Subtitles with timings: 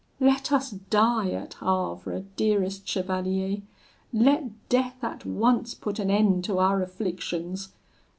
[0.19, 3.61] Let us die at Havre, dearest chevalier!
[4.11, 7.73] Let death at once put an end to our afflictions!